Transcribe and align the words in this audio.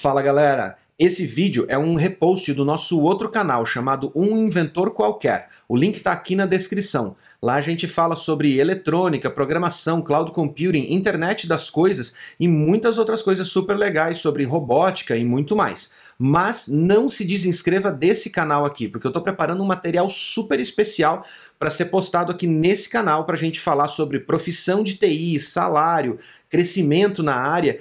Fala 0.00 0.22
galera! 0.22 0.78
Esse 0.96 1.26
vídeo 1.26 1.66
é 1.68 1.76
um 1.76 1.96
repost 1.96 2.52
do 2.54 2.64
nosso 2.64 3.00
outro 3.00 3.28
canal 3.28 3.66
chamado 3.66 4.12
Um 4.14 4.36
Inventor 4.36 4.92
Qualquer. 4.92 5.48
O 5.68 5.76
link 5.76 5.96
está 5.96 6.12
aqui 6.12 6.36
na 6.36 6.46
descrição. 6.46 7.16
Lá 7.42 7.54
a 7.54 7.60
gente 7.60 7.88
fala 7.88 8.14
sobre 8.14 8.58
eletrônica, 8.58 9.28
programação, 9.28 10.00
cloud 10.00 10.30
computing, 10.30 10.92
internet 10.92 11.48
das 11.48 11.68
coisas 11.68 12.14
e 12.38 12.46
muitas 12.46 12.96
outras 12.96 13.22
coisas 13.22 13.48
super 13.48 13.76
legais 13.76 14.18
sobre 14.18 14.44
robótica 14.44 15.16
e 15.16 15.24
muito 15.24 15.56
mais. 15.56 15.94
Mas 16.16 16.66
não 16.68 17.08
se 17.08 17.24
desinscreva 17.24 17.92
desse 17.92 18.30
canal 18.30 18.64
aqui, 18.64 18.88
porque 18.88 19.06
eu 19.06 19.10
estou 19.10 19.22
preparando 19.22 19.62
um 19.62 19.66
material 19.66 20.08
super 20.08 20.58
especial 20.60 21.24
para 21.58 21.70
ser 21.70 21.86
postado 21.86 22.32
aqui 22.32 22.46
nesse 22.46 22.88
canal 22.88 23.24
para 23.24 23.36
a 23.36 23.38
gente 23.38 23.60
falar 23.60 23.86
sobre 23.86 24.20
profissão 24.20 24.82
de 24.82 24.94
TI, 24.94 25.40
salário, 25.40 26.18
crescimento 26.48 27.22
na 27.22 27.36
área, 27.36 27.78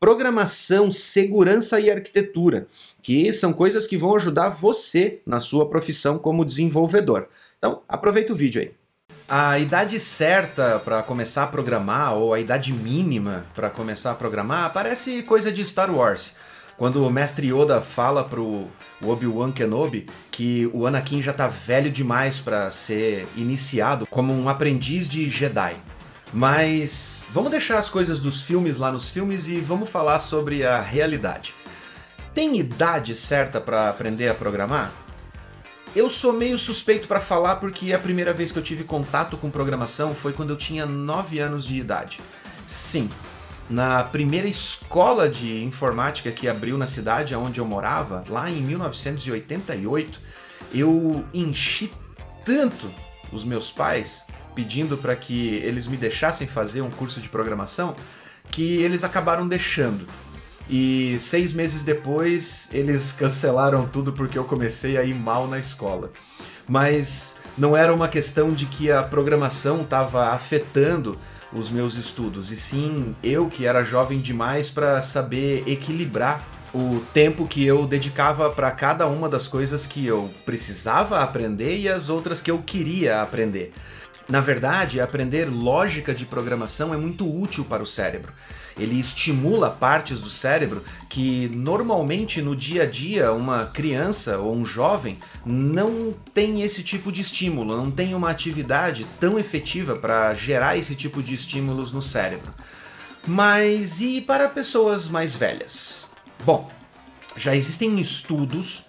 programação, 0.00 0.90
segurança 0.90 1.78
e 1.78 1.90
arquitetura, 1.90 2.66
que 3.02 3.32
são 3.34 3.52
coisas 3.52 3.86
que 3.86 3.98
vão 3.98 4.16
ajudar 4.16 4.48
você 4.48 5.20
na 5.26 5.38
sua 5.40 5.68
profissão 5.68 6.18
como 6.18 6.44
desenvolvedor. 6.44 7.28
Então, 7.58 7.82
aproveita 7.86 8.32
o 8.32 8.36
vídeo 8.36 8.62
aí. 8.62 8.72
A 9.28 9.58
idade 9.58 10.00
certa 10.00 10.80
para 10.80 11.02
começar 11.02 11.44
a 11.44 11.46
programar, 11.46 12.14
ou 12.14 12.34
a 12.34 12.40
idade 12.40 12.72
mínima 12.72 13.46
para 13.54 13.70
começar 13.70 14.10
a 14.10 14.14
programar, 14.14 14.72
parece 14.72 15.22
coisa 15.22 15.52
de 15.52 15.64
Star 15.64 15.94
Wars. 15.94 16.34
Quando 16.76 17.06
o 17.06 17.10
mestre 17.10 17.52
Yoda 17.52 17.82
fala 17.82 18.24
pro 18.24 18.66
Obi-Wan 19.02 19.52
Kenobi 19.52 20.06
que 20.30 20.68
o 20.72 20.86
Anakin 20.86 21.20
já 21.20 21.32
tá 21.32 21.46
velho 21.46 21.90
demais 21.90 22.40
para 22.40 22.70
ser 22.70 23.28
iniciado 23.36 24.06
como 24.06 24.32
um 24.32 24.48
aprendiz 24.48 25.06
de 25.06 25.28
Jedi. 25.28 25.76
Mas 26.32 27.24
vamos 27.30 27.50
deixar 27.50 27.78
as 27.78 27.90
coisas 27.90 28.20
dos 28.20 28.42
filmes 28.42 28.78
lá 28.78 28.92
nos 28.92 29.10
filmes 29.10 29.48
e 29.48 29.58
vamos 29.58 29.88
falar 29.90 30.20
sobre 30.20 30.64
a 30.64 30.80
realidade. 30.80 31.54
Tem 32.32 32.56
idade 32.58 33.14
certa 33.14 33.60
para 33.60 33.88
aprender 33.88 34.28
a 34.28 34.34
programar? 34.34 34.92
Eu 35.94 36.08
sou 36.08 36.32
meio 36.32 36.56
suspeito 36.56 37.08
para 37.08 37.18
falar 37.18 37.56
porque 37.56 37.92
a 37.92 37.98
primeira 37.98 38.32
vez 38.32 38.52
que 38.52 38.58
eu 38.58 38.62
tive 38.62 38.84
contato 38.84 39.36
com 39.36 39.50
programação 39.50 40.14
foi 40.14 40.32
quando 40.32 40.50
eu 40.50 40.56
tinha 40.56 40.86
9 40.86 41.40
anos 41.40 41.64
de 41.64 41.76
idade. 41.76 42.20
Sim, 42.64 43.10
na 43.68 44.04
primeira 44.04 44.46
escola 44.46 45.28
de 45.28 45.64
informática 45.64 46.30
que 46.30 46.48
abriu 46.48 46.78
na 46.78 46.86
cidade 46.86 47.34
onde 47.34 47.58
eu 47.58 47.66
morava, 47.66 48.24
lá 48.28 48.48
em 48.48 48.62
1988, 48.62 50.20
eu 50.72 51.24
enchi 51.34 51.92
tanto 52.44 52.88
os 53.32 53.44
meus 53.44 53.72
pais 53.72 54.24
pedindo 54.54 54.96
para 54.96 55.14
que 55.16 55.56
eles 55.56 55.86
me 55.86 55.96
deixassem 55.96 56.46
fazer 56.46 56.82
um 56.82 56.90
curso 56.90 57.20
de 57.20 57.28
programação, 57.28 57.94
que 58.50 58.82
eles 58.82 59.04
acabaram 59.04 59.46
deixando. 59.46 60.06
E 60.68 61.16
seis 61.18 61.52
meses 61.52 61.82
depois 61.82 62.68
eles 62.72 63.12
cancelaram 63.18 63.86
tudo 63.86 64.12
porque 64.12 64.38
eu 64.38 64.44
comecei 64.44 64.96
a 64.96 65.04
ir 65.04 65.14
mal 65.14 65.48
na 65.48 65.58
escola. 65.58 66.12
Mas 66.68 67.36
não 67.58 67.76
era 67.76 67.92
uma 67.92 68.08
questão 68.08 68.52
de 68.52 68.66
que 68.66 68.90
a 68.90 69.02
programação 69.02 69.82
estava 69.82 70.28
afetando 70.28 71.18
os 71.52 71.68
meus 71.68 71.96
estudos, 71.96 72.52
e 72.52 72.56
sim 72.56 73.14
eu 73.24 73.48
que 73.48 73.66
era 73.66 73.84
jovem 73.84 74.20
demais 74.20 74.70
para 74.70 75.02
saber 75.02 75.64
equilibrar 75.66 76.46
o 76.72 77.00
tempo 77.12 77.46
que 77.46 77.66
eu 77.66 77.86
dedicava 77.86 78.48
para 78.50 78.70
cada 78.70 79.06
uma 79.08 79.28
das 79.28 79.48
coisas 79.48 79.86
que 79.86 80.06
eu 80.06 80.30
precisava 80.46 81.20
aprender 81.20 81.76
e 81.76 81.88
as 81.88 82.08
outras 82.08 82.40
que 82.40 82.50
eu 82.50 82.58
queria 82.58 83.20
aprender. 83.20 83.72
Na 84.30 84.40
verdade, 84.40 85.00
aprender 85.00 85.46
lógica 85.46 86.14
de 86.14 86.24
programação 86.24 86.94
é 86.94 86.96
muito 86.96 87.28
útil 87.28 87.64
para 87.64 87.82
o 87.82 87.86
cérebro. 87.86 88.32
Ele 88.78 88.98
estimula 88.98 89.68
partes 89.68 90.20
do 90.20 90.30
cérebro 90.30 90.84
que 91.08 91.50
normalmente 91.52 92.40
no 92.40 92.54
dia 92.54 92.84
a 92.84 92.86
dia 92.86 93.32
uma 93.32 93.66
criança 93.66 94.38
ou 94.38 94.54
um 94.54 94.64
jovem 94.64 95.18
não 95.44 96.14
tem 96.32 96.62
esse 96.62 96.84
tipo 96.84 97.10
de 97.10 97.22
estímulo, 97.22 97.76
não 97.76 97.90
tem 97.90 98.14
uma 98.14 98.30
atividade 98.30 99.04
tão 99.18 99.36
efetiva 99.36 99.96
para 99.96 100.32
gerar 100.32 100.76
esse 100.76 100.94
tipo 100.94 101.20
de 101.20 101.34
estímulos 101.34 101.90
no 101.90 102.00
cérebro. 102.00 102.54
Mas 103.26 104.00
e 104.00 104.20
para 104.20 104.48
pessoas 104.48 105.08
mais 105.08 105.34
velhas? 105.34 106.08
Bom, 106.44 106.70
já 107.36 107.56
existem 107.56 107.98
estudos 107.98 108.84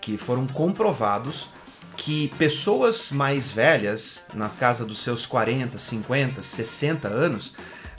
que 0.00 0.16
foram 0.16 0.46
comprovados 0.46 1.50
que 1.96 2.28
pessoas 2.38 3.10
mais 3.10 3.50
velhas, 3.50 4.24
na 4.34 4.48
casa 4.48 4.84
dos 4.84 4.98
seus 4.98 5.24
40, 5.26 5.78
50, 5.78 6.42
60 6.42 7.08
anos, 7.08 7.54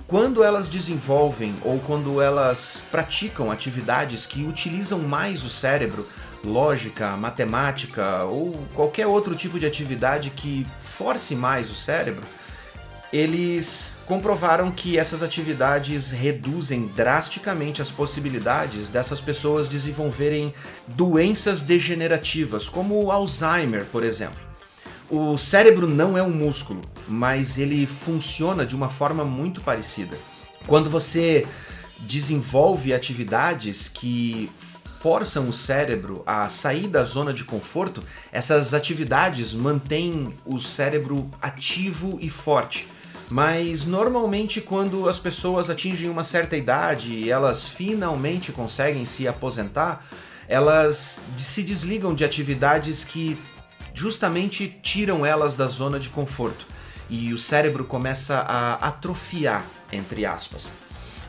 quando 0.08 0.44
elas 0.44 0.70
desenvolvem 0.70 1.54
ou 1.64 1.80
quando 1.80 2.22
elas 2.22 2.82
praticam 2.90 3.52
atividades 3.52 4.26
que 4.26 4.46
utilizam 4.46 5.00
mais 5.00 5.44
o 5.44 5.50
cérebro, 5.50 6.08
lógica, 6.44 7.18
matemática 7.18 8.24
ou 8.24 8.54
qualquer 8.74 9.08
outro 9.08 9.36
tipo 9.36 9.60
de 9.60 9.66
atividade 9.66 10.30
que 10.30 10.66
force 10.82 11.36
mais 11.36 11.70
o 11.70 11.76
cérebro, 11.76 12.24
eles 13.12 13.98
comprovaram 14.06 14.70
que 14.70 14.98
essas 14.98 15.24
atividades 15.24 16.12
reduzem 16.12 16.88
drasticamente 16.88 17.82
as 17.82 17.90
possibilidades 17.90 18.90
dessas 18.90 19.22
pessoas 19.22 19.68
desenvolverem 19.68 20.54
doenças 20.88 21.64
degenerativas, 21.64 22.68
como 22.68 23.12
Alzheimer, 23.12 23.86
por 23.86 24.04
exemplo. 24.04 24.46
O 25.10 25.38
cérebro 25.38 25.88
não 25.88 26.18
é 26.18 26.24
um 26.24 26.30
músculo, 26.30 26.82
mas 27.08 27.58
ele 27.58 27.88
funciona 27.88 28.66
de 28.66 28.76
uma 28.76 28.90
forma 28.90 29.24
muito 29.24 29.62
parecida. 29.62 30.18
Quando 30.66 30.90
você 30.90 31.48
desenvolve 32.00 32.94
atividades 32.94 33.88
que 33.88 34.52
forçam 35.00 35.48
o 35.48 35.54
cérebro 35.54 36.24
a 36.26 36.50
sair 36.50 36.88
da 36.88 37.06
zona 37.06 37.34
de 37.34 37.46
conforto, 37.46 38.04
essas 38.34 38.74
atividades 38.74 39.54
mantêm 39.54 40.36
o 40.46 40.60
cérebro 40.60 41.30
ativo 41.42 42.18
e 42.22 42.30
forte 42.30 42.86
mas 43.30 43.86
normalmente 43.86 44.62
quando 44.62 45.10
as 45.10 45.20
pessoas 45.20 45.70
atingem 45.70 46.10
uma 46.10 46.24
certa 46.24 46.56
idade 46.56 47.12
e 47.12 47.30
elas 47.30 47.68
finalmente 47.68 48.52
conseguem 48.52 49.06
se 49.06 49.28
aposentar, 49.28 50.06
elas 50.48 51.22
se 51.38 51.62
desligam 51.62 52.16
de 52.16 52.24
atividades 52.24 53.04
que 53.04 53.38
justamente 53.94 54.78
tiram 54.82 55.26
elas 55.26 55.56
da 55.56 55.68
zona 55.68 56.00
de 56.00 56.10
conforto 56.10 56.66
e 57.10 57.34
o 57.34 57.38
cérebro 57.38 57.84
começa 57.84 58.38
a 58.40 58.76
atrofiar, 58.76 59.66
entre 59.92 60.26
aspas. 60.26 60.72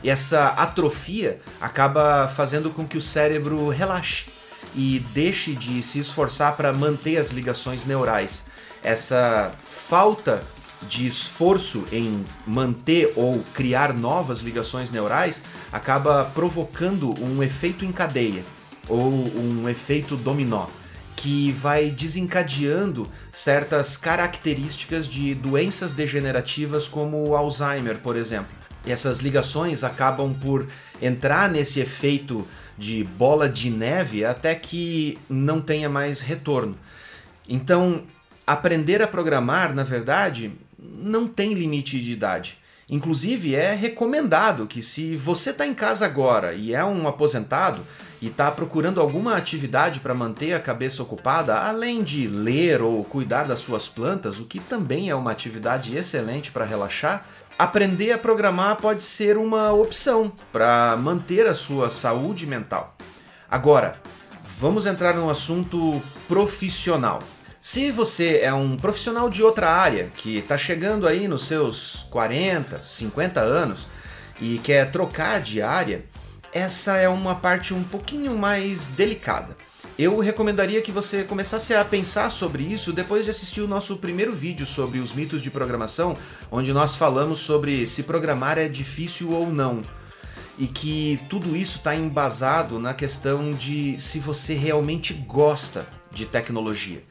E 0.01 0.09
essa 0.09 0.47
atrofia 0.49 1.41
acaba 1.59 2.27
fazendo 2.27 2.69
com 2.69 2.87
que 2.87 2.97
o 2.97 3.01
cérebro 3.01 3.67
relaxe 3.69 4.27
e 4.75 4.99
deixe 5.13 5.53
de 5.53 5.81
se 5.83 5.99
esforçar 5.99 6.55
para 6.55 6.71
manter 6.71 7.17
as 7.17 7.31
ligações 7.31 7.83
neurais. 7.85 8.45
Essa 8.81 9.53
falta 9.63 10.43
de 10.87 11.05
esforço 11.05 11.85
em 11.91 12.25
manter 12.47 13.13
ou 13.15 13.43
criar 13.53 13.93
novas 13.93 14.39
ligações 14.39 14.89
neurais 14.91 15.41
acaba 15.71 16.25
provocando 16.25 17.13
um 17.21 17.43
efeito 17.43 17.83
em 17.83 17.91
cadeia 17.91 18.43
ou 18.87 19.09
um 19.09 19.67
efeito 19.67 20.15
dominó 20.15 20.67
que 21.15 21.51
vai 21.51 21.89
desencadeando 21.89 23.09
certas 23.29 23.97
características 23.97 25.05
de 25.05 25.35
doenças 25.35 25.91
degenerativas 25.91 26.87
como 26.87 27.35
Alzheimer, 27.35 27.97
por 27.97 28.15
exemplo. 28.15 28.55
Essas 28.87 29.19
ligações 29.19 29.83
acabam 29.83 30.33
por 30.33 30.65
entrar 31.01 31.49
nesse 31.49 31.81
efeito 31.81 32.47
de 32.77 33.03
bola 33.03 33.49
de 33.49 33.69
neve 33.69 34.23
até 34.23 34.55
que 34.55 35.19
não 35.29 35.59
tenha 35.59 35.89
mais 35.89 36.21
retorno. 36.21 36.77
Então, 37.49 38.03
aprender 38.47 39.01
a 39.01 39.07
programar, 39.07 39.75
na 39.75 39.83
verdade, 39.83 40.53
não 40.81 41.27
tem 41.27 41.53
limite 41.53 41.99
de 41.99 42.11
idade. 42.11 42.57
Inclusive, 42.89 43.53
é 43.53 43.75
recomendado 43.75 44.65
que 44.65 44.81
se 44.81 45.15
você 45.15 45.51
está 45.51 45.65
em 45.67 45.75
casa 45.75 46.05
agora 46.05 46.53
e 46.53 46.73
é 46.73 46.83
um 46.83 47.07
aposentado 47.07 47.85
e 48.19 48.27
está 48.27 48.49
procurando 48.49 48.99
alguma 48.99 49.35
atividade 49.35 49.99
para 49.99 50.15
manter 50.15 50.53
a 50.53 50.59
cabeça 50.59 51.03
ocupada, 51.03 51.55
além 51.59 52.01
de 52.01 52.27
ler 52.27 52.81
ou 52.81 53.03
cuidar 53.03 53.43
das 53.43 53.59
suas 53.59 53.87
plantas, 53.87 54.39
o 54.39 54.45
que 54.45 54.59
também 54.59 55.07
é 55.09 55.13
uma 55.13 55.31
atividade 55.31 55.95
excelente 55.95 56.51
para 56.51 56.65
relaxar, 56.65 57.27
aprender 57.59 58.11
a 58.11 58.17
programar 58.17 58.77
pode 58.77 59.03
ser 59.03 59.37
uma 59.37 59.71
opção 59.71 60.31
para 60.51 60.97
manter 60.97 61.45
a 61.45 61.53
sua 61.53 61.91
saúde 61.91 62.47
mental. 62.47 62.97
Agora, 63.51 64.01
vamos 64.43 64.87
entrar 64.87 65.13
no 65.13 65.29
assunto 65.29 66.01
profissional. 66.27 67.21
Se 67.71 67.91
você 67.91 68.39
é 68.41 68.51
um 68.51 68.75
profissional 68.75 69.29
de 69.29 69.43
outra 69.43 69.69
área 69.69 70.11
que 70.17 70.37
está 70.37 70.57
chegando 70.57 71.07
aí 71.07 71.27
nos 71.27 71.45
seus 71.45 72.07
40, 72.09 72.81
50 72.81 73.41
anos 73.41 73.87
e 74.41 74.57
quer 74.57 74.91
trocar 74.91 75.39
de 75.39 75.61
área, 75.61 76.03
essa 76.51 76.97
é 76.97 77.07
uma 77.07 77.35
parte 77.35 77.71
um 77.71 77.83
pouquinho 77.83 78.35
mais 78.35 78.87
delicada. 78.87 79.55
Eu 79.99 80.17
recomendaria 80.19 80.81
que 80.81 80.91
você 80.91 81.23
começasse 81.23 81.75
a 81.75 81.85
pensar 81.85 82.31
sobre 82.31 82.63
isso 82.63 82.91
depois 82.91 83.25
de 83.25 83.29
assistir 83.29 83.61
o 83.61 83.67
nosso 83.67 83.97
primeiro 83.97 84.33
vídeo 84.33 84.65
sobre 84.65 84.97
os 84.97 85.13
mitos 85.13 85.39
de 85.39 85.51
programação, 85.51 86.17
onde 86.51 86.73
nós 86.73 86.95
falamos 86.95 87.37
sobre 87.37 87.85
se 87.85 88.01
programar 88.01 88.57
é 88.57 88.67
difícil 88.67 89.29
ou 89.31 89.47
não. 89.47 89.83
e 90.57 90.65
que 90.65 91.21
tudo 91.29 91.55
isso 91.55 91.77
está 91.77 91.95
embasado 91.95 92.79
na 92.79 92.95
questão 92.95 93.53
de 93.53 93.95
se 93.99 94.19
você 94.19 94.55
realmente 94.55 95.13
gosta 95.13 95.87
de 96.11 96.25
tecnologia. 96.25 97.03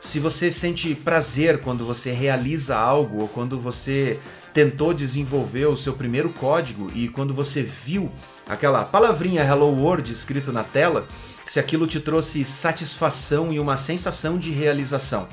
Se 0.00 0.18
você 0.18 0.50
sente 0.50 0.94
prazer 0.94 1.60
quando 1.60 1.84
você 1.84 2.10
realiza 2.10 2.74
algo 2.74 3.20
ou 3.20 3.28
quando 3.28 3.60
você 3.60 4.18
tentou 4.54 4.94
desenvolver 4.94 5.66
o 5.66 5.76
seu 5.76 5.92
primeiro 5.92 6.30
código 6.30 6.90
e 6.94 7.06
quando 7.06 7.34
você 7.34 7.62
viu 7.62 8.10
aquela 8.48 8.82
palavrinha 8.82 9.44
Hello 9.44 9.66
World 9.66 10.10
escrito 10.10 10.52
na 10.52 10.64
tela, 10.64 11.06
se 11.44 11.60
aquilo 11.60 11.86
te 11.86 12.00
trouxe 12.00 12.46
satisfação 12.46 13.52
e 13.52 13.60
uma 13.60 13.76
sensação 13.76 14.38
de 14.38 14.50
realização. 14.50 15.28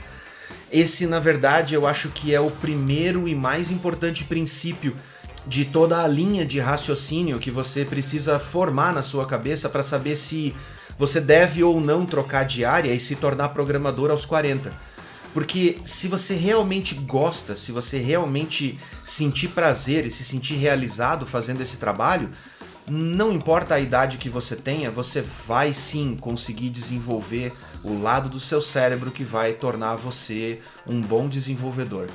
Esse, 0.70 1.08
na 1.08 1.22
verdade, 1.22 1.74
eu 1.74 1.88
acho 1.88 2.10
que 2.10 2.36
é 2.36 2.40
o 2.42 2.52
primeiro 2.52 3.26
e 3.26 3.34
mais 3.34 3.72
importante 3.72 4.26
princípio 4.26 4.98
de 5.46 5.64
toda 5.64 6.04
a 6.04 6.08
linha 6.08 6.46
de 6.46 6.60
raciocínio 6.60 7.40
que 7.40 7.50
você 7.50 7.86
precisa 7.86 8.38
formar 8.38 8.94
na 8.94 9.02
sua 9.02 9.26
cabeça 9.26 9.70
para 9.70 9.82
saber 9.82 10.18
se 10.18 10.54
você 10.98 11.22
deve 11.22 11.64
ou 11.64 11.80
não 11.80 12.06
trocar 12.06 12.46
de 12.46 12.66
área 12.66 12.94
e 12.94 13.00
se 13.00 13.16
tornar 13.16 13.50
programador 13.50 14.10
aos 14.12 14.26
40. 14.26 14.72
Porque 15.34 15.78
se 15.86 16.08
você 16.08 16.34
realmente 16.34 16.96
gosta, 16.96 17.56
se 17.56 17.72
você 17.72 18.00
realmente 18.00 18.80
sentir 19.04 19.50
prazer 19.50 20.06
e 20.06 20.10
se 20.10 20.24
sentir 20.24 20.56
realizado 20.56 21.26
fazendo 21.26 21.62
esse 21.62 21.78
trabalho, 21.78 22.30
não 22.90 23.34
importa 23.34 23.76
a 23.76 23.80
idade 23.80 24.18
que 24.18 24.30
você 24.30 24.56
tenha, 24.56 24.90
você 24.90 25.22
vai 25.22 25.74
sim 25.74 26.16
conseguir 26.16 26.70
desenvolver 26.70 27.54
o 27.84 28.02
lado 28.02 28.30
do 28.30 28.40
seu 28.40 28.62
cérebro 28.62 29.12
que 29.12 29.24
vai 29.24 29.54
tornar 29.54 29.96
você 29.96 30.60
um 30.88 31.02
bom 31.02 31.28
desenvolvedor. 31.28 32.08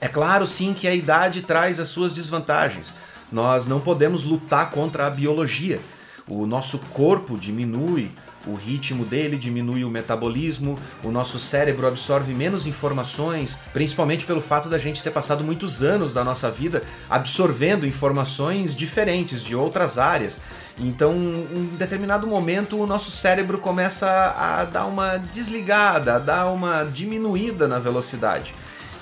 É 0.00 0.08
claro 0.08 0.46
sim 0.46 0.74
que 0.74 0.88
a 0.88 0.94
idade 0.94 1.42
traz 1.42 1.78
as 1.78 1.90
suas 1.90 2.12
desvantagens. 2.12 2.94
Nós 3.30 3.66
não 3.66 3.80
podemos 3.80 4.24
lutar 4.24 4.70
contra 4.70 5.06
a 5.06 5.10
biologia. 5.10 5.80
O 6.26 6.46
nosso 6.46 6.78
corpo 6.94 7.36
diminui, 7.36 8.10
o 8.46 8.54
ritmo 8.54 9.04
dele 9.04 9.36
diminui 9.36 9.84
o 9.84 9.90
metabolismo, 9.90 10.78
o 11.02 11.10
nosso 11.10 11.38
cérebro 11.38 11.86
absorve 11.86 12.32
menos 12.32 12.66
informações, 12.66 13.58
principalmente 13.72 14.24
pelo 14.24 14.40
fato 14.40 14.68
da 14.68 14.78
gente 14.78 15.02
ter 15.02 15.10
passado 15.10 15.44
muitos 15.44 15.82
anos 15.82 16.12
da 16.12 16.24
nossa 16.24 16.50
vida 16.50 16.82
absorvendo 17.10 17.86
informações 17.86 18.74
diferentes 18.74 19.42
de 19.42 19.54
outras 19.54 19.98
áreas. 19.98 20.40
Então, 20.78 21.14
em 21.14 21.76
determinado 21.76 22.26
momento, 22.26 22.78
o 22.80 22.86
nosso 22.86 23.10
cérebro 23.10 23.58
começa 23.58 24.08
a 24.08 24.64
dar 24.64 24.86
uma 24.86 25.18
desligada, 25.18 26.16
a 26.16 26.18
dar 26.18 26.46
uma 26.46 26.84
diminuída 26.84 27.68
na 27.68 27.78
velocidade. 27.78 28.54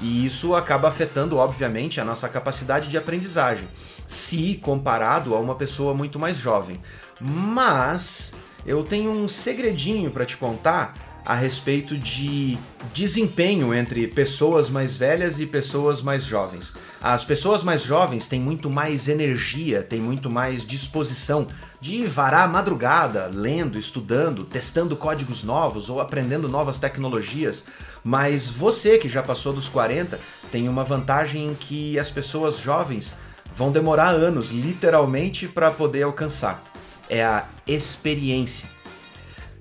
E 0.02 0.26
isso 0.26 0.54
acaba 0.56 0.88
afetando, 0.88 1.36
obviamente, 1.36 2.00
a 2.00 2.04
nossa 2.04 2.28
capacidade 2.28 2.88
de 2.88 2.98
aprendizagem, 2.98 3.68
se 4.04 4.56
comparado 4.56 5.32
a 5.32 5.38
uma 5.38 5.54
pessoa 5.54 5.94
muito 5.94 6.18
mais 6.18 6.38
jovem. 6.38 6.80
Mas 7.20 8.34
eu 8.66 8.82
tenho 8.82 9.12
um 9.12 9.28
segredinho 9.28 10.10
para 10.10 10.26
te 10.26 10.36
contar 10.36 11.11
a 11.24 11.34
respeito 11.34 11.96
de 11.96 12.58
desempenho 12.92 13.72
entre 13.72 14.06
pessoas 14.08 14.68
mais 14.68 14.96
velhas 14.96 15.40
e 15.40 15.46
pessoas 15.46 16.02
mais 16.02 16.24
jovens. 16.24 16.74
As 17.00 17.24
pessoas 17.24 17.62
mais 17.62 17.82
jovens 17.82 18.26
têm 18.26 18.40
muito 18.40 18.68
mais 18.68 19.08
energia, 19.08 19.82
têm 19.82 20.00
muito 20.00 20.28
mais 20.28 20.64
disposição 20.64 21.46
de 21.80 22.06
varar 22.06 22.44
a 22.44 22.48
madrugada, 22.48 23.30
lendo, 23.32 23.78
estudando, 23.78 24.44
testando 24.44 24.96
códigos 24.96 25.42
novos 25.42 25.88
ou 25.88 26.00
aprendendo 26.00 26.48
novas 26.48 26.78
tecnologias. 26.78 27.64
Mas 28.04 28.48
você 28.48 28.98
que 28.98 29.08
já 29.08 29.22
passou 29.22 29.52
dos 29.52 29.68
40 29.68 30.18
tem 30.50 30.68
uma 30.68 30.84
vantagem 30.84 31.46
em 31.46 31.54
que 31.54 31.98
as 31.98 32.10
pessoas 32.10 32.58
jovens 32.58 33.14
vão 33.54 33.70
demorar 33.70 34.10
anos, 34.10 34.50
literalmente, 34.50 35.46
para 35.46 35.70
poder 35.70 36.02
alcançar. 36.02 36.62
É 37.08 37.22
a 37.24 37.46
experiência. 37.66 38.71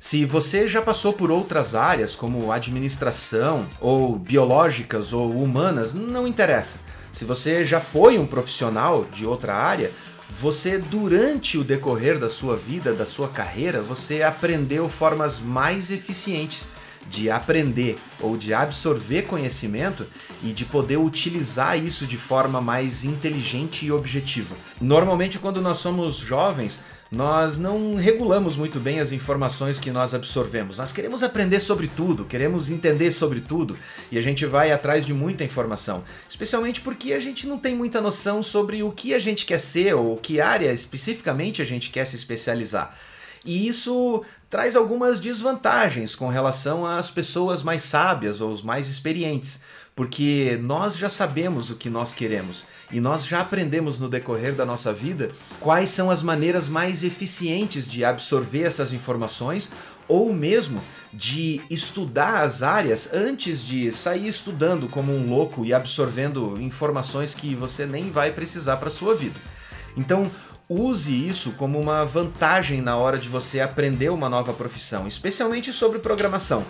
Se 0.03 0.25
você 0.25 0.68
já 0.68 0.81
passou 0.81 1.13
por 1.13 1.30
outras 1.30 1.75
áreas, 1.75 2.15
como 2.15 2.51
administração, 2.51 3.69
ou 3.80 4.18
biológicas 4.18 5.13
ou 5.13 5.31
humanas, 5.31 5.94
não 5.94 6.27
interessa. 6.27 6.80
Se 7.12 7.24
você 7.24 7.63
já 7.63 7.80
foi 7.80 8.18
um 8.18 8.25
profissional 8.25 9.06
de 9.06 9.27
outra 9.27 9.53
área, 9.53 9.92
você 10.27 10.80
durante 10.80 11.56
o 11.56 11.63
decorrer 11.63 12.18
da 12.18 12.31
sua 12.31 12.57
vida, 12.57 12.92
da 12.94 13.06
sua 13.06 13.30
carreira, 13.30 13.83
você 13.83 14.24
aprendeu 14.24 14.89
formas 14.89 15.39
mais 15.39 15.92
eficientes 15.92 16.69
de 17.07 17.30
aprender 17.30 18.00
ou 18.19 18.36
de 18.36 18.56
absorver 18.56 19.24
conhecimento 19.24 20.07
e 20.42 20.51
de 20.51 20.65
poder 20.65 20.98
utilizar 20.98 21.77
isso 21.77 22.07
de 22.07 22.18
forma 22.18 22.59
mais 22.59 23.06
inteligente 23.06 23.86
e 23.86 23.92
objetiva. 23.92 24.56
Normalmente, 24.81 25.38
quando 25.38 25.62
nós 25.62 25.77
somos 25.77 26.15
jovens, 26.15 26.80
nós 27.11 27.57
não 27.57 27.95
regulamos 27.95 28.55
muito 28.55 28.79
bem 28.79 29.01
as 29.01 29.11
informações 29.11 29.77
que 29.77 29.91
nós 29.91 30.13
absorvemos. 30.13 30.77
Nós 30.77 30.93
queremos 30.93 31.21
aprender 31.21 31.59
sobre 31.59 31.87
tudo, 31.87 32.23
queremos 32.23 32.71
entender 32.71 33.11
sobre 33.11 33.41
tudo 33.41 33.77
e 34.09 34.17
a 34.17 34.21
gente 34.21 34.45
vai 34.45 34.71
atrás 34.71 35.05
de 35.05 35.13
muita 35.13 35.43
informação, 35.43 36.05
especialmente 36.29 36.79
porque 36.79 37.11
a 37.11 37.19
gente 37.19 37.45
não 37.47 37.57
tem 37.57 37.75
muita 37.75 37.99
noção 37.99 38.41
sobre 38.41 38.81
o 38.81 38.93
que 38.93 39.13
a 39.13 39.19
gente 39.19 39.45
quer 39.45 39.59
ser 39.59 39.93
ou 39.93 40.15
que 40.15 40.39
área 40.39 40.71
especificamente 40.71 41.61
a 41.61 41.65
gente 41.65 41.89
quer 41.89 42.05
se 42.05 42.15
especializar. 42.15 42.97
E 43.45 43.67
isso 43.67 44.23
traz 44.49 44.75
algumas 44.75 45.19
desvantagens 45.19 46.15
com 46.15 46.27
relação 46.27 46.85
às 46.85 47.09
pessoas 47.09 47.63
mais 47.63 47.83
sábias 47.83 48.39
ou 48.41 48.51
os 48.51 48.61
mais 48.61 48.88
experientes 48.88 49.61
porque 49.95 50.57
nós 50.61 50.97
já 50.97 51.09
sabemos 51.09 51.69
o 51.69 51.75
que 51.75 51.89
nós 51.89 52.13
queremos 52.13 52.65
e 52.91 52.99
nós 52.99 53.25
já 53.25 53.41
aprendemos 53.41 53.99
no 53.99 54.07
decorrer 54.07 54.55
da 54.55 54.65
nossa 54.65 54.93
vida 54.93 55.31
quais 55.59 55.89
são 55.89 56.09
as 56.09 56.23
maneiras 56.23 56.67
mais 56.67 57.03
eficientes 57.03 57.88
de 57.88 58.03
absorver 58.03 58.63
essas 58.63 58.93
informações 58.93 59.69
ou 60.07 60.33
mesmo 60.33 60.81
de 61.13 61.61
estudar 61.69 62.41
as 62.41 62.63
áreas 62.63 63.13
antes 63.13 63.61
de 63.61 63.91
sair 63.91 64.27
estudando 64.27 64.88
como 64.88 65.13
um 65.13 65.29
louco 65.29 65.65
e 65.65 65.73
absorvendo 65.73 66.59
informações 66.61 67.35
que 67.35 67.53
você 67.53 67.85
nem 67.85 68.11
vai 68.11 68.31
precisar 68.31 68.77
para 68.77 68.89
sua 68.89 69.13
vida. 69.13 69.39
Então, 69.95 70.31
use 70.71 71.27
isso 71.27 71.51
como 71.53 71.79
uma 71.79 72.06
vantagem 72.06 72.81
na 72.81 72.95
hora 72.95 73.18
de 73.18 73.27
você 73.27 73.59
aprender 73.59 74.09
uma 74.09 74.29
nova 74.29 74.53
profissão, 74.53 75.07
especialmente 75.07 75.73
sobre 75.73 76.00
programação. 76.00 76.65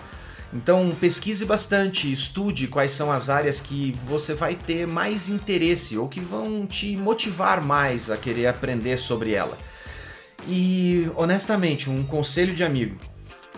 Então 0.54 0.96
pesquise 1.00 1.46
bastante, 1.46 2.12
estude 2.12 2.68
quais 2.68 2.92
são 2.92 3.12
as 3.12 3.30
áreas 3.30 3.62
que 3.62 3.96
você 4.06 4.34
vai 4.34 4.56
ter 4.56 4.86
mais 4.86 5.30
interesse 5.30 5.98
ou 5.98 6.10
que 6.10 6.20
vão 6.20 6.66
te 6.66 6.98
motivar 6.98 7.64
mais 7.64 8.12
a 8.12 8.18
querer 8.18 8.48
aprender 8.48 8.98
sobre 8.98 9.34
ela. 9.34 9.58
E 10.48 11.10
honestamente, 11.16 11.90
um 11.90 12.04
conselho 12.04 12.54
de 12.54 12.64
amigo: 12.64 12.98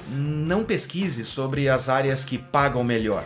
não 0.10 0.64
pesquise 0.64 1.26
sobre 1.26 1.68
as 1.70 1.90
áreas 1.90 2.24
que 2.24 2.38
pagam 2.38 2.84
melhor. 2.84 3.26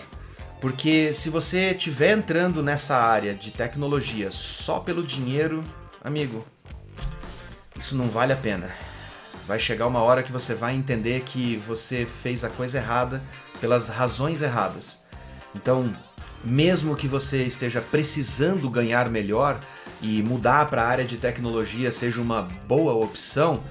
Porque 0.61 1.13
se 1.13 1.29
você 1.29 1.71
estiver 1.71 2.17
entrando 2.17 2.63
nessa 2.63 2.97
área 2.97 3.35
de 3.35 3.51
tecnologia 3.51 4.31
só 4.31 4.79
pelo 4.79 5.03
dinheiro, 5.03 5.63
amigo, 6.03 6.45
isso 7.77 7.95
não 7.95 8.09
vale 8.09 8.33
a 8.33 8.37
pena. 8.37 8.71
Vai 9.47 9.59
chegar 9.59 9.87
uma 9.87 10.01
hora 10.01 10.23
que 10.23 10.31
você 10.31 10.53
vai 10.53 10.75
entender 10.75 11.21
que 11.21 11.55
você 11.57 12.05
fez 12.05 12.43
a 12.43 12.49
coisa 12.49 12.79
errada 12.79 13.23
pelas 13.61 13.87
razões 13.87 14.41
erradas. 14.41 15.01
Então, 15.55 15.95
mesmo 16.43 16.95
que 16.95 17.07
você 17.07 17.43
esteja 17.43 17.81
precisando 17.81 18.69
ganhar 18.69 19.09
melhor 19.09 19.59
e 20.01 20.21
mudar 20.21 20.69
para 20.69 20.83
a 20.83 20.87
área 20.87 21.05
de 21.05 21.17
tecnologia 21.17 21.91
seja 21.91 22.21
uma 22.21 22.43
boa 22.67 22.93
opção, 22.93 23.63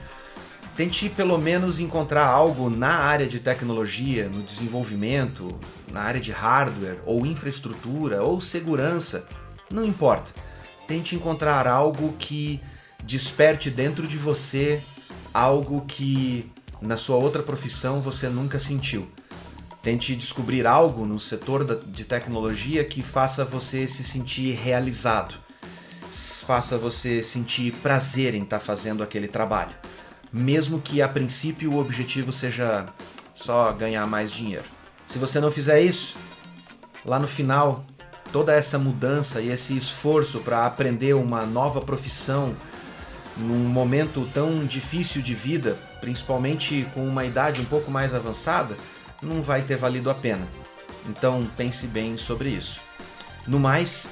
tente 0.75 1.09
pelo 1.09 1.39
menos 1.39 1.79
encontrar 1.79 2.27
algo 2.27 2.69
na 2.69 2.97
área 2.99 3.27
de 3.27 3.39
tecnologia, 3.39 4.29
no 4.29 4.43
desenvolvimento, 4.43 5.59
na 5.91 6.01
área 6.01 6.21
de 6.21 6.33
hardware 6.33 6.99
ou 7.05 7.25
infraestrutura 7.25 8.23
ou 8.23 8.41
segurança, 8.41 9.27
não 9.71 9.85
importa. 9.85 10.33
Tente 10.87 11.15
encontrar 11.15 11.67
algo 11.67 12.13
que 12.19 12.61
desperte 13.07 13.71
dentro 13.71 14.07
de 14.07 14.19
você 14.19 14.83
algo 15.33 15.83
que 15.87 16.51
na 16.83 16.97
sua 16.97 17.17
outra 17.17 17.43
profissão 17.43 18.01
você 18.01 18.29
nunca 18.29 18.59
sentiu. 18.59 19.09
Tente 19.81 20.17
descobrir 20.17 20.67
algo 20.67 21.07
no 21.07 21.19
setor 21.21 21.65
de 21.87 22.05
tecnologia 22.05 22.85
que 22.85 23.03
faça 23.03 23.45
você 23.45 23.87
se 23.87 24.03
sentir 24.03 24.55
realizado, 24.57 25.37
faça 26.11 26.77
você 26.77 27.23
sentir 27.23 27.73
prazer 27.75 28.35
em 28.35 28.43
estar 28.43 28.59
tá 28.59 28.65
fazendo 28.65 29.05
aquele 29.05 29.29
trabalho, 29.29 29.75
mesmo 30.33 30.81
que 30.81 31.01
a 31.01 31.09
princípio 31.09 31.73
o 31.73 31.79
objetivo 31.79 32.33
seja 32.33 32.87
só 33.33 33.73
ganhar 33.73 34.05
mais 34.07 34.33
dinheiro. 34.33 34.65
Se 35.07 35.21
você 35.21 35.39
não 35.39 35.53
fizer 35.53 35.81
isso, 35.81 36.17
lá 37.05 37.21
no 37.21 37.29
final, 37.29 37.87
toda 38.33 38.53
essa 38.53 38.77
mudança 38.77 39.41
e 39.41 39.51
esse 39.51 39.77
esforço 39.77 40.41
para 40.41 40.67
aprender 40.67 41.15
uma 41.15 41.47
nova 41.47 41.81
profissão 41.81 42.57
num 43.37 43.69
momento 43.69 44.29
tão 44.33 44.65
difícil 44.65 45.21
de 45.23 45.35
vida, 45.35 45.77
principalmente 46.01 46.87
com 46.95 47.07
uma 47.07 47.25
idade 47.25 47.61
um 47.61 47.65
pouco 47.65 47.91
mais 47.91 48.15
avançada, 48.15 48.77
não 49.23 49.43
vai 49.43 49.63
ter 49.63 49.77
valido 49.77 50.11
a 50.11 50.15
pena. 50.15 50.47
Então 51.09 51.49
pense 51.57 51.87
bem 51.87 52.17
sobre 52.17 52.49
isso. 52.51 52.81
No 53.47 53.61
mais, 53.61 54.11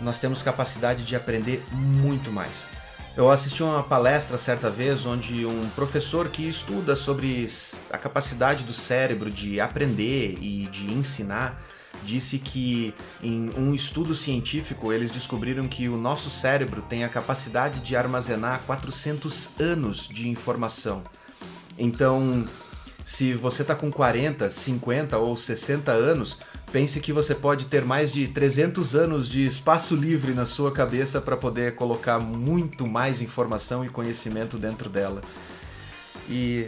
nós 0.00 0.18
temos 0.18 0.42
capacidade 0.42 1.04
de 1.04 1.14
aprender 1.14 1.64
muito 1.70 2.30
mais. 2.30 2.68
Eu 3.14 3.30
assisti 3.30 3.62
uma 3.62 3.82
palestra 3.82 4.38
certa 4.38 4.70
vez 4.70 5.04
onde 5.04 5.44
um 5.44 5.68
professor 5.74 6.28
que 6.28 6.48
estuda 6.48 6.96
sobre 6.96 7.46
a 7.90 7.98
capacidade 7.98 8.64
do 8.64 8.72
cérebro 8.72 9.30
de 9.30 9.60
aprender 9.60 10.38
e 10.40 10.66
de 10.68 10.90
ensinar 10.90 11.62
disse 12.04 12.38
que 12.38 12.94
em 13.22 13.50
um 13.56 13.74
estudo 13.74 14.14
científico 14.14 14.92
eles 14.92 15.10
descobriram 15.10 15.68
que 15.68 15.88
o 15.88 15.96
nosso 15.96 16.30
cérebro 16.30 16.82
tem 16.82 17.04
a 17.04 17.08
capacidade 17.08 17.80
de 17.80 17.96
armazenar 17.96 18.60
400 18.66 19.60
anos 19.60 20.08
de 20.08 20.28
informação. 20.28 21.02
Então, 21.78 22.46
se 23.04 23.34
você 23.34 23.62
está 23.62 23.74
com 23.74 23.90
40, 23.90 24.50
50 24.50 25.18
ou 25.18 25.36
60 25.36 25.90
anos, 25.92 26.38
Pense 26.72 26.98
que 27.00 27.12
você 27.12 27.34
pode 27.34 27.66
ter 27.66 27.84
mais 27.84 28.10
de 28.10 28.26
300 28.26 28.96
anos 28.96 29.28
de 29.28 29.44
espaço 29.44 29.94
livre 29.94 30.32
na 30.32 30.46
sua 30.46 30.72
cabeça 30.72 31.20
para 31.20 31.36
poder 31.36 31.74
colocar 31.74 32.18
muito 32.18 32.86
mais 32.86 33.20
informação 33.20 33.84
e 33.84 33.90
conhecimento 33.90 34.56
dentro 34.56 34.88
dela. 34.88 35.20
E 36.30 36.66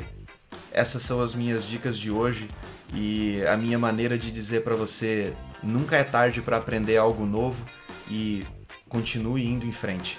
essas 0.71 1.01
são 1.01 1.23
as 1.23 1.35
minhas 1.35 1.65
dicas 1.65 1.99
de 1.99 2.11
hoje 2.11 2.51
e 2.95 3.45
a 3.47 3.57
minha 3.57 3.79
maneira 3.79 4.17
de 4.17 4.31
dizer 4.31 4.63
para 4.63 4.75
você: 4.75 5.35
nunca 5.63 5.97
é 5.97 6.05
tarde 6.05 6.41
para 6.41 6.57
aprender 6.57 6.97
algo 6.97 7.27
novo 7.27 7.65
e 8.09 8.47
continue 8.89 9.47
indo 9.47 9.67
em 9.67 9.73
frente. 9.73 10.19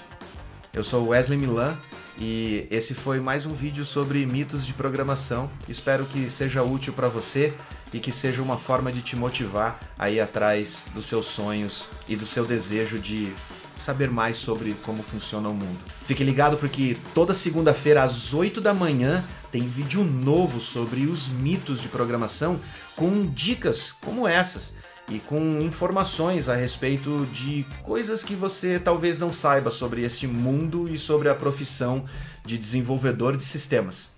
Eu 0.72 0.84
sou 0.84 1.08
Wesley 1.08 1.38
Milan 1.38 1.78
e 2.18 2.66
esse 2.70 2.94
foi 2.94 3.20
mais 3.20 3.46
um 3.46 3.52
vídeo 3.52 3.84
sobre 3.84 4.24
mitos 4.26 4.66
de 4.66 4.74
programação. 4.74 5.50
Espero 5.68 6.04
que 6.04 6.28
seja 6.28 6.62
útil 6.62 6.92
para 6.92 7.08
você 7.08 7.54
e 7.92 7.98
que 7.98 8.12
seja 8.12 8.42
uma 8.42 8.58
forma 8.58 8.92
de 8.92 9.00
te 9.00 9.16
motivar 9.16 9.80
a 9.98 10.10
ir 10.10 10.20
atrás 10.20 10.86
dos 10.92 11.06
seus 11.06 11.26
sonhos 11.26 11.88
e 12.06 12.16
do 12.16 12.26
seu 12.26 12.44
desejo 12.44 12.98
de 12.98 13.32
saber 13.76 14.10
mais 14.10 14.38
sobre 14.38 14.74
como 14.82 15.02
funciona 15.02 15.48
o 15.48 15.54
mundo. 15.54 15.78
Fique 16.06 16.24
ligado 16.24 16.56
porque 16.56 16.96
toda 17.14 17.34
segunda-feira 17.34 18.02
às 18.02 18.32
8 18.32 18.60
da 18.60 18.74
manhã 18.74 19.24
tem 19.52 19.68
vídeo 19.68 20.02
novo 20.02 20.60
sobre 20.60 21.06
os 21.06 21.28
mitos 21.28 21.80
de 21.80 21.88
programação 21.88 22.58
com 22.96 23.26
dicas 23.26 23.92
como 23.92 24.26
essas 24.26 24.74
e 25.08 25.18
com 25.20 25.60
informações 25.60 26.48
a 26.48 26.56
respeito 26.56 27.26
de 27.32 27.64
coisas 27.82 28.24
que 28.24 28.34
você 28.34 28.78
talvez 28.78 29.18
não 29.18 29.32
saiba 29.32 29.70
sobre 29.70 30.02
esse 30.02 30.26
mundo 30.26 30.88
e 30.88 30.98
sobre 30.98 31.28
a 31.28 31.34
profissão 31.34 32.04
de 32.44 32.58
desenvolvedor 32.58 33.36
de 33.36 33.44
sistemas. 33.44 34.16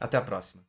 Até 0.00 0.16
a 0.16 0.22
próxima. 0.22 0.65